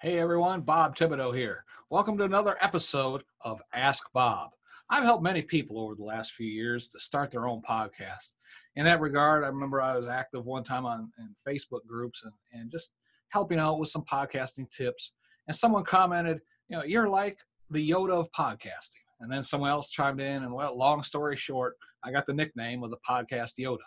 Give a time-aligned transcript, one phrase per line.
[0.00, 1.64] Hey everyone, Bob Thibodeau here.
[1.90, 4.50] Welcome to another episode of Ask Bob.
[4.88, 8.34] I've helped many people over the last few years to start their own podcast.
[8.76, 11.10] In that regard, I remember I was active one time on
[11.44, 12.92] Facebook groups and, and just
[13.30, 15.14] helping out with some podcasting tips.
[15.48, 19.02] And someone commented, you know, you're like the Yoda of podcasting.
[19.18, 21.74] And then someone else chimed in, and well, long story short,
[22.04, 23.78] I got the nickname of the podcast Yoda.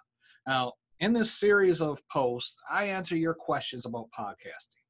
[0.46, 4.81] Now, in this series of posts, I answer your questions about podcasting.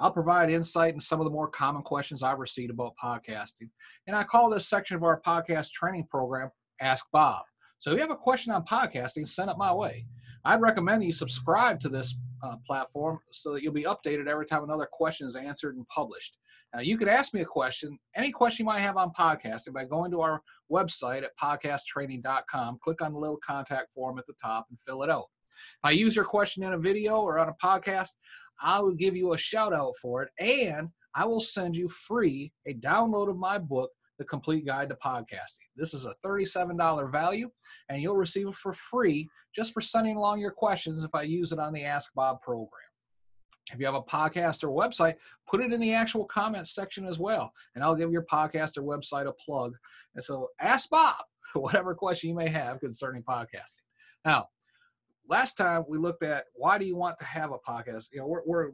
[0.00, 3.68] I'll provide insight in some of the more common questions I've received about podcasting.
[4.06, 6.50] And I call this section of our podcast training program
[6.80, 7.44] Ask Bob.
[7.78, 10.06] So if you have a question on podcasting, send it my way.
[10.44, 14.64] I'd recommend you subscribe to this uh, platform so that you'll be updated every time
[14.64, 16.38] another question is answered and published.
[16.74, 19.84] Now, you could ask me a question, any question you might have on podcasting, by
[19.84, 20.40] going to our
[20.72, 22.78] website at podcasttraining.com.
[22.80, 25.26] Click on the little contact form at the top and fill it out.
[25.48, 28.10] If I use your question in a video or on a podcast,
[28.62, 32.52] I will give you a shout out for it, and I will send you free
[32.66, 35.68] a download of my book, The Complete Guide to Podcasting.
[35.76, 37.50] This is a $37 value,
[37.88, 41.52] and you'll receive it for free just for sending along your questions if I use
[41.52, 42.82] it on the Ask Bob program.
[43.72, 45.14] If you have a podcast or website,
[45.48, 48.82] put it in the actual comments section as well, and I'll give your podcast or
[48.82, 49.74] website a plug.
[50.14, 51.16] And so ask Bob
[51.54, 53.82] whatever question you may have concerning podcasting.
[54.24, 54.48] Now,
[55.30, 58.26] last time we looked at why do you want to have a podcast you know
[58.26, 58.70] we're, we're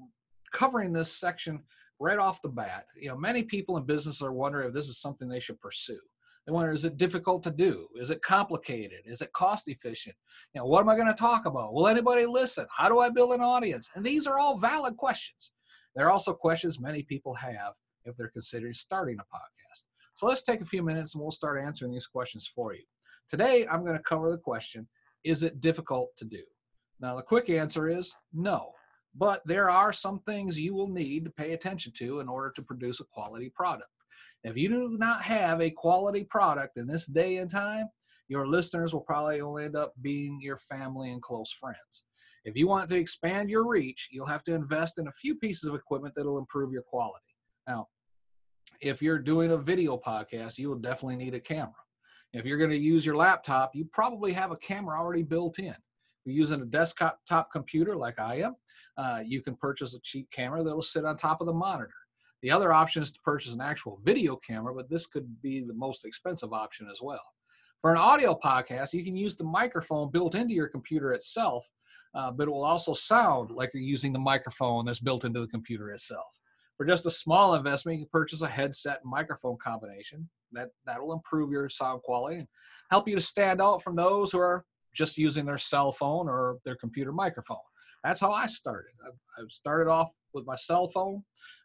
[0.53, 1.63] covering this section
[1.99, 2.87] right off the bat.
[2.99, 5.99] You know many people in business are wondering if this is something they should pursue.
[6.47, 7.89] They wonder is it difficult to do?
[7.97, 9.01] Is it complicated?
[9.05, 10.15] Is it cost efficient?
[10.55, 11.75] You know what am i going to talk about?
[11.75, 12.67] Will anybody listen?
[12.71, 13.89] How do i build an audience?
[13.95, 15.53] And these are all valid questions.
[15.95, 17.73] They're also questions many people have
[18.05, 19.85] if they're considering starting a podcast.
[20.15, 22.85] So let's take a few minutes and we'll start answering these questions for you.
[23.29, 24.87] Today i'm going to cover the question
[25.27, 26.43] is it difficult to do?
[27.01, 28.71] Now, the quick answer is no,
[29.15, 32.63] but there are some things you will need to pay attention to in order to
[32.63, 33.91] produce a quality product.
[34.45, 37.89] If you do not have a quality product in this day and time,
[38.29, 42.05] your listeners will probably only end up being your family and close friends.
[42.45, 45.65] If you want to expand your reach, you'll have to invest in a few pieces
[45.65, 47.25] of equipment that'll improve your quality.
[47.67, 47.89] Now,
[48.81, 51.75] if you're doing a video podcast, you will definitely need a camera.
[52.37, 55.71] If you're going to use your laptop, you probably have a camera already built in.
[55.71, 58.57] If you're using a desktop top computer like I am,
[58.99, 61.95] uh, you can purchase a cheap camera that'll sit on top of the monitor.
[62.43, 65.73] The other option is to purchase an actual video camera, but this could be the
[65.73, 67.25] most expensive option as well.
[67.81, 71.65] For an audio podcast, you can use the microphone built into your computer itself,
[72.15, 75.47] uh, but it will also sound like you're using the microphone that's built into the
[75.47, 76.27] computer itself.
[76.77, 80.29] For just a small investment, you can purchase a headset and microphone combination.
[80.53, 82.49] That that'll improve your sound quality and
[82.91, 84.65] help you to stand out from those who are
[84.95, 87.57] just using their cell phone or their computer microphone.
[88.05, 88.93] That's how I started.
[89.05, 91.25] I, I started off with my cell phone,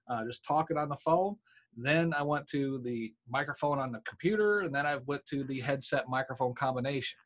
[0.10, 1.36] uh, just talking on the phone.
[1.78, 5.60] Then I went to the microphone on the computer, and then I went to the
[5.62, 7.18] headset microphone combination.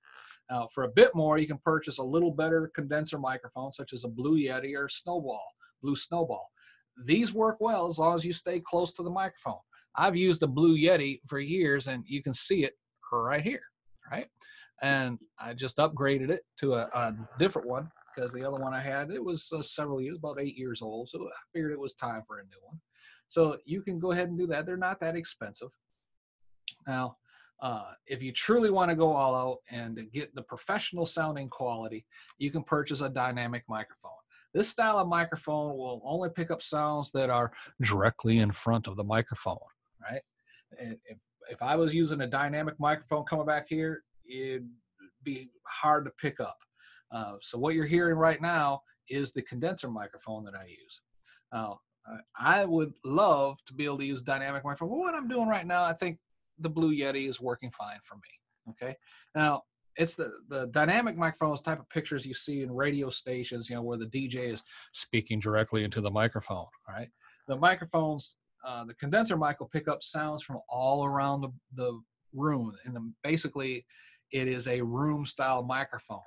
[0.52, 4.04] Now, for a bit more, you can purchase a little better condenser microphone, such as
[4.04, 5.46] a Blue Yeti or Snowball,
[5.82, 6.48] Blue Snowball.
[7.04, 9.60] These work well as long as you stay close to the microphone.
[9.96, 12.74] I've used the Blue Yeti for years, and you can see it
[13.12, 13.62] right here,
[14.12, 14.28] right?
[14.82, 18.82] And I just upgraded it to a, a different one because the other one I
[18.82, 21.10] had it was uh, several years, about eight years old.
[21.10, 22.80] So I figured it was time for a new one.
[23.28, 24.66] So you can go ahead and do that.
[24.66, 25.70] They're not that expensive.
[26.88, 27.18] Now,
[27.62, 32.06] uh, if you truly want to go all out and get the professional sounding quality,
[32.38, 34.12] you can purchase a dynamic microphone.
[34.56, 37.52] This style of microphone will only pick up sounds that are
[37.84, 39.58] directly in front of the microphone
[40.10, 40.22] right?
[40.78, 41.18] If,
[41.50, 44.70] if I was using a dynamic microphone coming back here, it'd
[45.24, 46.58] be hard to pick up.
[47.12, 51.02] Uh, so what you're hearing right now is the condenser microphone that I use.
[51.54, 51.80] Now,
[52.38, 55.00] I would love to be able to use dynamic microphone.
[55.00, 56.20] what I'm doing right now, I think
[56.60, 58.22] the Blue Yeti is working fine for me.
[58.70, 58.96] Okay.
[59.34, 59.64] Now,
[59.98, 63.82] it's the, the dynamic microphones type of pictures you see in radio stations, you know,
[63.82, 64.64] where the DJ is
[64.94, 67.10] speaking directly into the microphone, right?
[67.48, 72.02] The microphones uh, the condenser mic will pick up sounds from all around the, the
[72.34, 72.74] room.
[72.86, 73.86] And basically,
[74.32, 76.20] it is a room style microphone,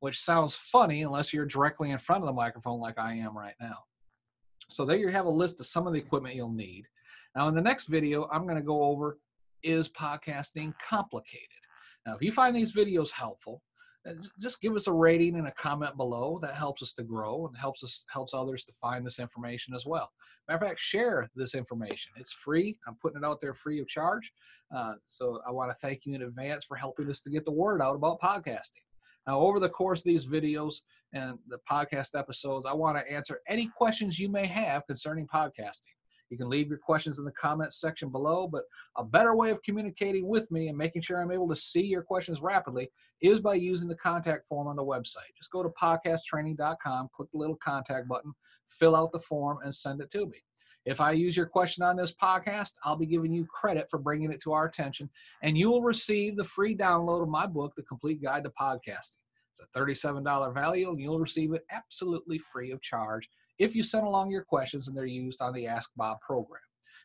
[0.00, 3.54] which sounds funny unless you're directly in front of the microphone like I am right
[3.60, 3.78] now.
[4.70, 6.84] So there you have a list of some of the equipment you'll need.
[7.36, 9.18] Now in the next video, I'm going to go over
[9.62, 11.48] is podcasting complicated?
[12.06, 13.62] Now, if you find these videos helpful,
[14.38, 16.38] just give us a rating and a comment below.
[16.42, 19.86] That helps us to grow and helps us helps others to find this information as
[19.86, 20.10] well.
[20.46, 22.12] Matter of fact, share this information.
[22.16, 22.76] It's free.
[22.86, 24.30] I'm putting it out there free of charge.
[24.74, 27.52] Uh, so I want to thank you in advance for helping us to get the
[27.52, 28.84] word out about podcasting.
[29.26, 30.82] Now, over the course of these videos
[31.14, 35.94] and the podcast episodes, I want to answer any questions you may have concerning podcasting.
[36.30, 38.64] You can leave your questions in the comments section below, but
[38.96, 42.02] a better way of communicating with me and making sure I'm able to see your
[42.02, 42.90] questions rapidly
[43.20, 45.34] is by using the contact form on the website.
[45.36, 48.32] Just go to podcasttraining.com, click the little contact button,
[48.68, 50.42] fill out the form, and send it to me.
[50.86, 54.30] If I use your question on this podcast, I'll be giving you credit for bringing
[54.30, 55.08] it to our attention,
[55.42, 59.16] and you will receive the free download of my book, The Complete Guide to Podcasting.
[59.52, 63.28] It's a $37 value, and you'll receive it absolutely free of charge
[63.58, 66.60] if you send along your questions and they're used on the Ask Bob program.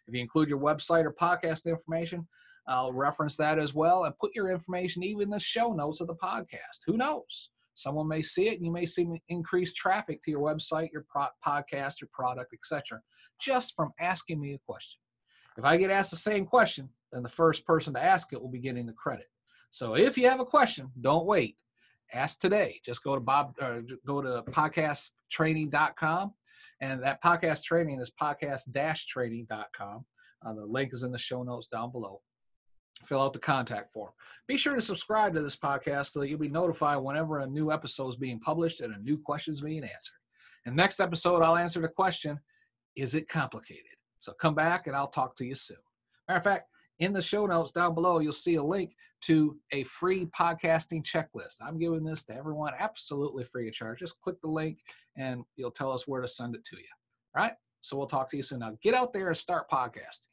[0.07, 2.27] If you include your website or podcast information,
[2.67, 6.07] I'll reference that as well and put your information even in the show notes of
[6.07, 6.81] the podcast.
[6.85, 7.49] Who knows?
[7.75, 11.27] Someone may see it and you may see increased traffic to your website, your pro-
[11.45, 13.01] podcast, your product, etc.,
[13.39, 14.99] just from asking me a question.
[15.57, 18.51] If I get asked the same question, then the first person to ask it will
[18.51, 19.27] be getting the credit.
[19.71, 21.55] So if you have a question, don't wait.
[22.13, 22.81] Ask today.
[22.83, 26.33] Just go to Bob, uh, go to podcasttraining.com
[26.81, 30.05] and that podcast training is podcast-training.com.
[30.45, 32.21] Uh, the link is in the show notes down below.
[33.05, 34.11] Fill out the contact form.
[34.47, 37.71] Be sure to subscribe to this podcast so that you'll be notified whenever a new
[37.71, 40.15] episode is being published and a new question is being answered.
[40.65, 42.39] And next episode, I'll answer the question
[42.95, 43.83] Is it complicated?
[44.19, 45.77] So come back and I'll talk to you soon.
[46.27, 49.83] Matter of fact, in the show notes down below, you'll see a link to a
[49.83, 51.55] free podcasting checklist.
[51.61, 53.99] I'm giving this to everyone absolutely free of charge.
[53.99, 54.79] Just click the link
[55.17, 56.83] and you'll tell us where to send it to you.
[57.35, 57.53] All right.
[57.81, 58.59] So we'll talk to you soon.
[58.59, 60.27] Now get out there and start podcasting.